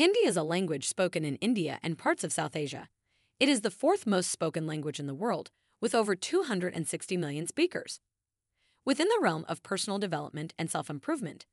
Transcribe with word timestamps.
Hindi 0.00 0.20
is 0.20 0.38
a 0.38 0.42
language 0.42 0.88
spoken 0.88 1.26
in 1.26 1.36
India 1.42 1.78
and 1.82 1.98
parts 1.98 2.24
of 2.24 2.32
South 2.32 2.56
Asia. 2.56 2.88
It 3.38 3.50
is 3.50 3.60
the 3.60 3.70
fourth 3.70 4.06
most 4.06 4.30
spoken 4.30 4.66
language 4.66 4.98
in 4.98 5.06
the 5.06 5.12
world, 5.12 5.50
with 5.78 5.94
over 5.94 6.16
260 6.16 7.18
million 7.18 7.46
speakers. 7.46 8.00
Within 8.86 9.08
the 9.08 9.18
realm 9.20 9.44
of 9.46 9.62
personal 9.62 9.98
development 9.98 10.54
and 10.58 10.70
self 10.70 10.88
improvement, 10.88 11.44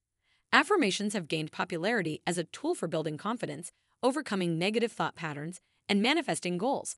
affirmations 0.53 1.11
have 1.11 1.27
gained 1.27 1.51
popularity 1.51 2.21
as 2.25 2.37
a 2.37 2.45
tool 2.45 2.73
for 2.73 2.87
building 2.87 3.17
confidence, 3.17 3.73
overcoming 4.01 4.57
negative 4.57 4.93
thought 4.93 5.17
patterns, 5.17 5.59
and 5.89 6.01
manifesting 6.01 6.57
goals. 6.57 6.95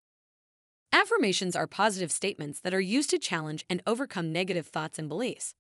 Affirmations 0.93 1.55
are 1.55 1.65
positive 1.65 2.11
statements 2.11 2.59
that 2.59 2.75
are 2.75 2.79
used 2.79 3.09
to 3.09 3.17
challenge 3.17 3.65
and 3.67 3.81
overcome 3.87 4.31
negative 4.31 4.67
thoughts 4.67 4.99
and 4.99 5.09
beliefs. 5.09 5.55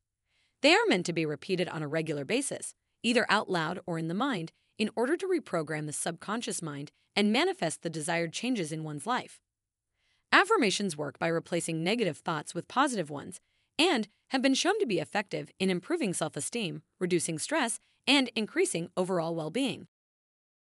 They 0.61 0.75
are 0.75 0.85
meant 0.87 1.07
to 1.07 1.13
be 1.13 1.25
repeated 1.25 1.67
on 1.67 1.81
a 1.81 1.87
regular 1.87 2.25
basis, 2.25 2.75
either 3.01 3.25
out 3.27 3.49
loud 3.49 3.79
or 3.87 3.97
in 3.97 4.07
the 4.07 4.13
mind, 4.13 4.51
in 4.79 4.89
order 4.95 5.15
to 5.17 5.27
reprogram 5.27 5.85
the 5.85 5.93
subconscious 5.93 6.61
mind 6.61 6.91
and 7.15 7.31
manifest 7.31 7.83
the 7.83 7.89
desired 7.89 8.33
changes 8.33 8.71
in 8.71 8.83
one's 8.83 9.05
life. 9.05 9.39
Affirmations 10.31 10.97
work 10.97 11.19
by 11.19 11.27
replacing 11.27 11.83
negative 11.83 12.17
thoughts 12.17 12.55
with 12.55 12.67
positive 12.67 13.09
ones 13.09 13.39
and 13.77 14.07
have 14.29 14.41
been 14.41 14.53
shown 14.53 14.79
to 14.79 14.85
be 14.85 14.99
effective 14.99 15.51
in 15.59 15.69
improving 15.69 16.13
self 16.13 16.37
esteem, 16.37 16.81
reducing 16.99 17.37
stress, 17.37 17.79
and 18.07 18.29
increasing 18.35 18.89
overall 18.95 19.35
well 19.35 19.49
being. 19.49 19.87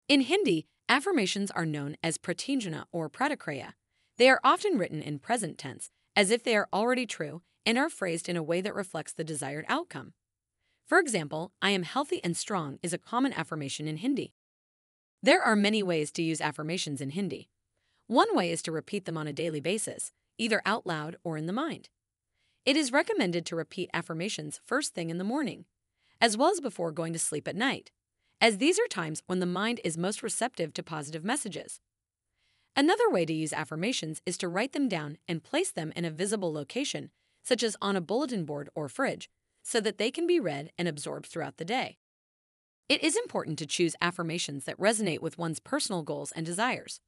In 0.08 0.22
Hindi, 0.22 0.66
affirmations 0.88 1.50
are 1.50 1.66
known 1.66 1.96
as 2.02 2.18
pratinjana 2.18 2.84
or 2.92 3.10
pratikriya. 3.10 3.74
They 4.16 4.28
are 4.30 4.40
often 4.42 4.78
written 4.78 5.02
in 5.02 5.18
present 5.18 5.58
tense, 5.58 5.90
as 6.16 6.30
if 6.30 6.42
they 6.42 6.56
are 6.56 6.68
already 6.72 7.06
true, 7.06 7.42
and 7.66 7.76
are 7.76 7.90
phrased 7.90 8.28
in 8.28 8.36
a 8.36 8.42
way 8.42 8.60
that 8.60 8.74
reflects 8.74 9.12
the 9.12 9.24
desired 9.24 9.66
outcome. 9.68 10.14
For 10.88 10.98
example, 10.98 11.52
I 11.60 11.70
am 11.70 11.82
healthy 11.82 12.24
and 12.24 12.34
strong 12.34 12.78
is 12.82 12.94
a 12.94 12.98
common 12.98 13.34
affirmation 13.34 13.86
in 13.86 13.98
Hindi. 13.98 14.32
There 15.22 15.42
are 15.42 15.54
many 15.54 15.82
ways 15.82 16.10
to 16.12 16.22
use 16.22 16.40
affirmations 16.40 17.02
in 17.02 17.10
Hindi. 17.10 17.50
One 18.06 18.34
way 18.34 18.50
is 18.50 18.62
to 18.62 18.72
repeat 18.72 19.04
them 19.04 19.18
on 19.18 19.26
a 19.26 19.32
daily 19.34 19.60
basis, 19.60 20.12
either 20.38 20.62
out 20.64 20.86
loud 20.86 21.16
or 21.22 21.36
in 21.36 21.44
the 21.44 21.52
mind. 21.52 21.90
It 22.64 22.74
is 22.74 22.90
recommended 22.90 23.44
to 23.46 23.56
repeat 23.56 23.90
affirmations 23.92 24.62
first 24.64 24.94
thing 24.94 25.10
in 25.10 25.18
the 25.18 25.24
morning, 25.24 25.66
as 26.22 26.38
well 26.38 26.50
as 26.50 26.60
before 26.60 26.90
going 26.90 27.12
to 27.12 27.18
sleep 27.18 27.46
at 27.46 27.54
night, 27.54 27.90
as 28.40 28.56
these 28.56 28.78
are 28.78 28.88
times 28.88 29.22
when 29.26 29.40
the 29.40 29.46
mind 29.46 29.82
is 29.84 29.98
most 29.98 30.22
receptive 30.22 30.72
to 30.72 30.82
positive 30.82 31.22
messages. 31.22 31.80
Another 32.74 33.10
way 33.10 33.26
to 33.26 33.34
use 33.34 33.52
affirmations 33.52 34.22
is 34.24 34.38
to 34.38 34.48
write 34.48 34.72
them 34.72 34.88
down 34.88 35.18
and 35.28 35.44
place 35.44 35.70
them 35.70 35.92
in 35.94 36.06
a 36.06 36.10
visible 36.10 36.52
location, 36.52 37.10
such 37.44 37.62
as 37.62 37.76
on 37.82 37.94
a 37.94 38.00
bulletin 38.00 38.46
board 38.46 38.70
or 38.74 38.88
fridge, 38.88 39.28
so 39.68 39.82
that 39.82 39.98
they 39.98 40.10
can 40.10 40.26
be 40.26 40.40
read 40.40 40.72
and 40.78 40.88
absorbed 40.88 41.26
throughout 41.26 41.58
the 41.58 41.64
day. 41.64 41.98
It 42.88 43.04
is 43.04 43.16
important 43.16 43.58
to 43.58 43.66
choose 43.66 43.94
affirmations 44.00 44.64
that 44.64 44.78
resonate 44.78 45.20
with 45.20 45.36
one's 45.36 45.60
personal 45.60 46.02
goals 46.02 46.32
and 46.32 46.46
desires. 46.46 47.02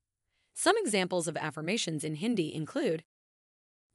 Some 0.53 0.77
examples 0.77 1.27
of 1.27 1.39
affirmations 1.39 2.05
in 2.05 2.17
Hindi 2.17 2.55
include 2.55 3.03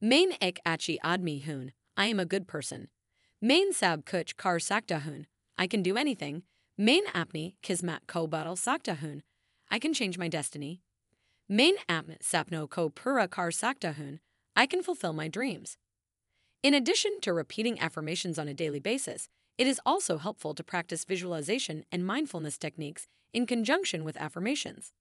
Main 0.00 0.32
ek 0.40 0.58
achi 0.66 0.98
admi 1.04 1.44
hoon, 1.44 1.70
I 1.96 2.06
am 2.06 2.18
a 2.18 2.24
good 2.24 2.48
person. 2.48 2.88
Main 3.40 3.72
sab 3.72 4.04
kuch 4.04 4.36
kar 4.36 4.58
sakta 4.58 4.98
hoon, 4.98 5.28
I 5.56 5.68
can 5.68 5.80
do 5.84 5.96
anything. 5.96 6.42
Main 6.76 7.06
apni 7.14 7.54
kismat 7.62 8.00
ko 8.08 8.26
badal 8.26 8.58
sakta 8.58 8.94
hoon, 8.94 9.22
I 9.70 9.78
can 9.78 9.94
change 9.94 10.18
my 10.18 10.26
destiny. 10.26 10.82
Main 11.48 11.76
apn 11.88 12.20
sapno 12.20 12.68
ko 12.68 12.88
pura 12.88 13.28
kar 13.28 13.52
sakta 13.52 13.92
hoon, 13.92 14.18
I 14.56 14.66
can 14.66 14.82
fulfill 14.82 15.12
my 15.12 15.28
dreams. 15.28 15.78
In 16.66 16.74
addition 16.74 17.20
to 17.20 17.32
repeating 17.32 17.78
affirmations 17.78 18.40
on 18.40 18.48
a 18.48 18.52
daily 18.52 18.80
basis, 18.80 19.28
it 19.56 19.68
is 19.68 19.80
also 19.86 20.18
helpful 20.18 20.52
to 20.52 20.64
practice 20.64 21.04
visualization 21.04 21.84
and 21.92 22.04
mindfulness 22.04 22.58
techniques 22.58 23.06
in 23.32 23.46
conjunction 23.46 24.02
with 24.02 24.16
affirmations. 24.16 24.92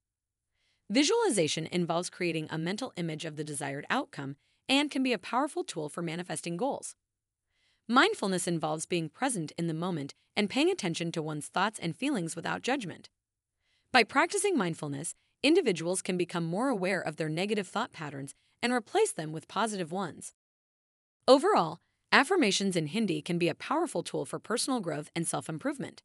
Visualization 0.91 1.65
involves 1.65 2.11
creating 2.11 2.47
a 2.51 2.59
mental 2.59 2.93
image 2.97 3.25
of 3.25 3.35
the 3.35 3.43
desired 3.43 3.83
outcome 3.89 4.35
and 4.69 4.91
can 4.91 5.01
be 5.01 5.11
a 5.11 5.17
powerful 5.17 5.63
tool 5.63 5.89
for 5.89 6.03
manifesting 6.03 6.55
goals. 6.55 6.93
Mindfulness 7.87 8.47
involves 8.47 8.85
being 8.85 9.09
present 9.09 9.51
in 9.57 9.65
the 9.65 9.73
moment 9.73 10.13
and 10.37 10.51
paying 10.51 10.69
attention 10.69 11.11
to 11.13 11.23
one's 11.23 11.47
thoughts 11.47 11.79
and 11.79 11.95
feelings 11.95 12.35
without 12.35 12.61
judgment. 12.61 13.09
By 13.91 14.03
practicing 14.03 14.55
mindfulness, 14.55 15.15
individuals 15.41 16.03
can 16.03 16.15
become 16.15 16.45
more 16.45 16.69
aware 16.69 17.01
of 17.01 17.15
their 17.15 17.27
negative 17.27 17.67
thought 17.67 17.91
patterns 17.91 18.35
and 18.61 18.71
replace 18.71 19.11
them 19.11 19.31
with 19.31 19.47
positive 19.47 19.91
ones. 19.91 20.35
Overall, 21.27 21.79
affirmations 22.11 22.75
in 22.75 22.85
Hindi 22.85 23.19
can 23.19 23.39
be 23.39 23.49
a 23.49 23.55
powerful 23.55 24.03
tool 24.03 24.25
for 24.25 24.37
personal 24.37 24.79
growth 24.79 25.09
and 25.15 25.27
self 25.27 25.49
improvement. 25.49 26.03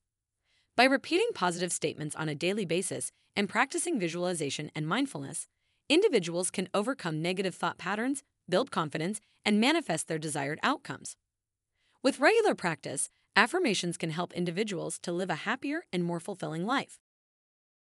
By 0.76 0.84
repeating 0.84 1.28
positive 1.34 1.72
statements 1.72 2.16
on 2.16 2.30
a 2.30 2.34
daily 2.34 2.64
basis 2.64 3.12
and 3.36 3.46
practicing 3.46 4.00
visualization 4.00 4.70
and 4.74 4.88
mindfulness, 4.88 5.46
individuals 5.90 6.50
can 6.50 6.70
overcome 6.72 7.20
negative 7.20 7.54
thought 7.54 7.76
patterns, 7.76 8.22
build 8.48 8.70
confidence, 8.70 9.20
and 9.44 9.60
manifest 9.60 10.08
their 10.08 10.18
desired 10.18 10.58
outcomes. 10.62 11.16
With 12.02 12.18
regular 12.18 12.54
practice, 12.54 13.10
affirmations 13.36 13.98
can 13.98 14.10
help 14.10 14.32
individuals 14.32 14.98
to 15.00 15.12
live 15.12 15.28
a 15.28 15.44
happier 15.44 15.82
and 15.92 16.02
more 16.02 16.20
fulfilling 16.20 16.64
life. 16.64 16.98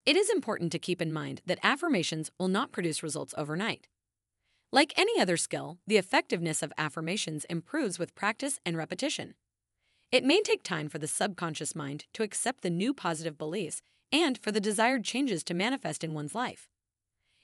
It 0.07 0.15
is 0.15 0.31
important 0.31 0.71
to 0.71 0.79
keep 0.79 1.03
in 1.03 1.13
mind 1.13 1.43
that 1.47 1.59
affirmations 1.65 2.31
will 2.39 2.47
not 2.47 2.71
produce 2.71 3.03
results 3.03 3.35
overnight. 3.37 3.89
Like 4.75 4.93
any 4.97 5.21
other 5.21 5.37
skill, 5.37 5.79
the 5.87 5.99
effectiveness 5.99 6.61
of 6.61 6.73
affirmations 6.77 7.45
improves 7.45 7.97
with 7.97 8.17
practice 8.17 8.59
and 8.67 8.77
repetition. 8.77 9.35
It 10.11 10.25
may 10.25 10.43
take 10.43 10.65
time 10.65 10.89
for 10.89 10.99
the 10.99 11.07
subconscious 11.07 11.77
mind 11.77 12.07
to 12.13 12.25
accept 12.25 12.63
the 12.63 12.71
new 12.71 12.93
positive 12.93 13.39
beliefs 13.39 13.83
and 14.11 14.37
for 14.37 14.51
the 14.51 14.61
desired 14.61 15.05
changes 15.05 15.45
to 15.45 15.55
manifest 15.55 16.03
in 16.03 16.13
one's 16.13 16.35
life. 16.35 16.67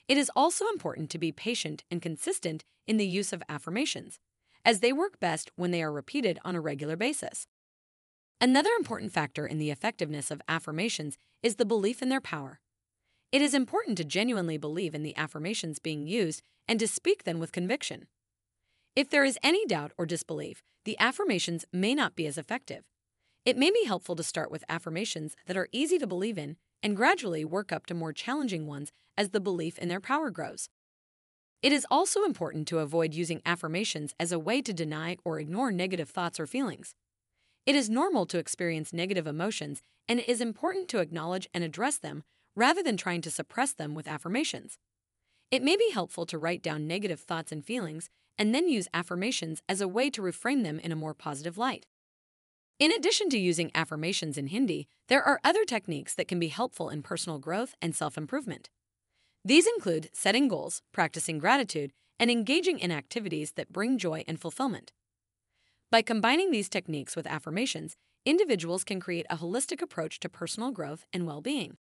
It 0.08 0.18
is 0.18 0.28
also 0.34 0.66
important 0.70 1.08
to 1.10 1.18
be 1.18 1.30
patient 1.30 1.84
and 1.88 2.02
consistent 2.02 2.64
in 2.88 2.96
the 2.96 3.06
use 3.06 3.32
of 3.32 3.44
affirmations, 3.48 4.18
as 4.64 4.80
they 4.80 4.92
work 4.92 5.20
best 5.20 5.52
when 5.54 5.70
they 5.70 5.84
are 5.84 5.92
repeated 5.92 6.40
on 6.44 6.56
a 6.56 6.60
regular 6.60 6.96
basis. 6.96 7.46
Another 8.40 8.70
important 8.76 9.12
factor 9.12 9.46
in 9.46 9.58
the 9.58 9.70
effectiveness 9.70 10.32
of 10.32 10.42
affirmations 10.48 11.16
is 11.44 11.54
the 11.54 11.64
belief 11.64 12.02
in 12.02 12.08
their 12.08 12.20
power. 12.20 12.58
It 13.32 13.42
is 13.42 13.54
important 13.54 13.96
to 13.98 14.04
genuinely 14.04 14.58
believe 14.58 14.92
in 14.92 15.04
the 15.04 15.16
affirmations 15.16 15.78
being 15.78 16.06
used 16.06 16.42
and 16.66 16.80
to 16.80 16.88
speak 16.88 17.22
them 17.22 17.38
with 17.38 17.52
conviction. 17.52 18.08
If 18.96 19.08
there 19.08 19.24
is 19.24 19.38
any 19.42 19.64
doubt 19.66 19.92
or 19.96 20.04
disbelief, 20.04 20.64
the 20.84 20.98
affirmations 20.98 21.64
may 21.72 21.94
not 21.94 22.16
be 22.16 22.26
as 22.26 22.36
effective. 22.36 22.82
It 23.44 23.56
may 23.56 23.70
be 23.70 23.84
helpful 23.84 24.16
to 24.16 24.24
start 24.24 24.50
with 24.50 24.64
affirmations 24.68 25.36
that 25.46 25.56
are 25.56 25.68
easy 25.70 25.96
to 25.98 26.08
believe 26.08 26.38
in 26.38 26.56
and 26.82 26.96
gradually 26.96 27.44
work 27.44 27.70
up 27.70 27.86
to 27.86 27.94
more 27.94 28.12
challenging 28.12 28.66
ones 28.66 28.90
as 29.16 29.30
the 29.30 29.40
belief 29.40 29.78
in 29.78 29.88
their 29.88 30.00
power 30.00 30.30
grows. 30.30 30.68
It 31.62 31.72
is 31.72 31.86
also 31.88 32.24
important 32.24 32.66
to 32.68 32.78
avoid 32.78 33.14
using 33.14 33.42
affirmations 33.46 34.12
as 34.18 34.32
a 34.32 34.38
way 34.38 34.60
to 34.60 34.72
deny 34.72 35.18
or 35.24 35.38
ignore 35.38 35.70
negative 35.70 36.10
thoughts 36.10 36.40
or 36.40 36.48
feelings. 36.48 36.94
It 37.64 37.76
is 37.76 37.88
normal 37.88 38.26
to 38.26 38.38
experience 38.38 38.92
negative 38.92 39.26
emotions, 39.26 39.82
and 40.08 40.18
it 40.18 40.28
is 40.28 40.40
important 40.40 40.88
to 40.88 40.98
acknowledge 40.98 41.48
and 41.54 41.62
address 41.62 41.96
them 41.96 42.24
rather 42.56 42.82
than 42.82 42.96
trying 42.96 43.20
to 43.22 43.30
suppress 43.30 43.72
them 43.72 43.94
with 43.94 44.08
affirmations. 44.08 44.78
It 45.50 45.62
may 45.62 45.76
be 45.76 45.90
helpful 45.92 46.26
to 46.26 46.38
write 46.38 46.62
down 46.62 46.86
negative 46.86 47.20
thoughts 47.20 47.52
and 47.52 47.64
feelings 47.64 48.08
and 48.38 48.54
then 48.54 48.68
use 48.68 48.88
affirmations 48.94 49.62
as 49.68 49.80
a 49.80 49.88
way 49.88 50.10
to 50.10 50.22
reframe 50.22 50.62
them 50.62 50.78
in 50.78 50.92
a 50.92 50.96
more 50.96 51.14
positive 51.14 51.58
light. 51.58 51.86
In 52.78 52.92
addition 52.92 53.28
to 53.30 53.38
using 53.38 53.70
affirmations 53.74 54.38
in 54.38 54.46
Hindi, 54.46 54.88
there 55.08 55.22
are 55.22 55.40
other 55.44 55.64
techniques 55.64 56.14
that 56.14 56.28
can 56.28 56.38
be 56.38 56.48
helpful 56.48 56.88
in 56.88 57.02
personal 57.02 57.38
growth 57.38 57.74
and 57.82 57.94
self 57.94 58.16
improvement. 58.16 58.70
These 59.44 59.66
include 59.66 60.08
setting 60.12 60.48
goals, 60.48 60.80
practicing 60.92 61.38
gratitude, 61.38 61.92
and 62.18 62.30
engaging 62.30 62.78
in 62.78 62.90
activities 62.90 63.52
that 63.52 63.72
bring 63.72 63.98
joy 63.98 64.24
and 64.26 64.40
fulfillment. 64.40 64.92
By 65.90 66.02
combining 66.02 66.50
these 66.50 66.68
techniques 66.68 67.16
with 67.16 67.26
affirmations, 67.26 67.96
individuals 68.24 68.84
can 68.84 69.00
create 69.00 69.26
a 69.28 69.38
holistic 69.38 69.82
approach 69.82 70.20
to 70.20 70.28
personal 70.28 70.70
growth 70.70 71.04
and 71.12 71.26
well 71.26 71.40
being. 71.40 71.76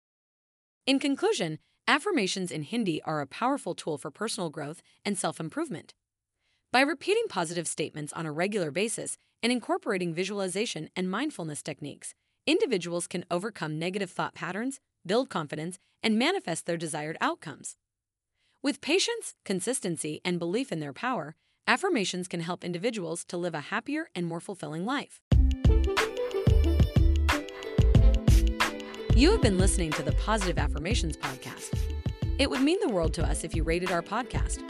In 0.89 0.97
conclusion, 0.97 1.59
affirmations 1.87 2.49
in 2.49 2.63
Hindi 2.63 2.99
are 3.03 3.21
a 3.21 3.27
powerful 3.27 3.75
tool 3.75 3.99
for 3.99 4.09
personal 4.09 4.49
growth 4.49 4.81
and 5.05 5.15
self 5.15 5.39
improvement. 5.39 5.93
By 6.71 6.81
repeating 6.81 7.25
positive 7.29 7.67
statements 7.67 8.11
on 8.13 8.25
a 8.25 8.31
regular 8.31 8.71
basis 8.71 9.15
and 9.43 9.51
incorporating 9.51 10.15
visualization 10.15 10.89
and 10.95 11.07
mindfulness 11.07 11.61
techniques, 11.61 12.15
individuals 12.47 13.05
can 13.05 13.23
overcome 13.29 13.77
negative 13.77 14.09
thought 14.09 14.33
patterns, 14.33 14.79
build 15.05 15.29
confidence, 15.29 15.77
and 16.01 16.17
manifest 16.17 16.65
their 16.65 16.75
desired 16.75 17.17
outcomes. 17.21 17.77
With 18.63 18.81
patience, 18.81 19.35
consistency, 19.45 20.21
and 20.25 20.39
belief 20.39 20.71
in 20.71 20.79
their 20.79 20.91
power, 20.91 21.35
affirmations 21.67 22.27
can 22.27 22.39
help 22.39 22.63
individuals 22.63 23.23
to 23.25 23.37
live 23.37 23.53
a 23.53 23.69
happier 23.69 24.09
and 24.15 24.25
more 24.25 24.39
fulfilling 24.39 24.85
life. 24.85 25.21
You 29.19 29.31
have 29.31 29.41
been 29.41 29.57
listening 29.57 29.91
to 29.91 30.01
the 30.01 30.13
Positive 30.13 30.57
Affirmations 30.57 31.17
Podcast. 31.17 31.77
It 32.37 32.49
would 32.49 32.61
mean 32.61 32.77
the 32.79 32.87
world 32.87 33.13
to 33.15 33.21
us 33.25 33.43
if 33.43 33.53
you 33.53 33.63
rated 33.63 33.91
our 33.91 34.01
podcast. 34.01 34.63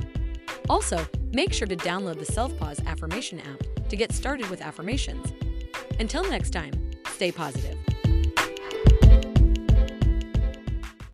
Also, 0.68 1.06
make 1.32 1.54
sure 1.54 1.68
to 1.68 1.76
download 1.76 2.18
the 2.18 2.26
Self 2.26 2.58
Pause 2.58 2.82
Affirmation 2.88 3.40
app 3.42 3.62
to 3.90 3.96
get 3.96 4.12
started 4.12 4.50
with 4.50 4.60
affirmations. 4.60 5.32
Until 6.00 6.28
next 6.28 6.50
time, 6.50 6.74
stay 7.10 7.32
positive. 7.32 7.78